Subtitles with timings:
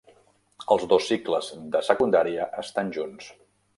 [0.75, 3.29] Els dos cicles de secundària estan junts.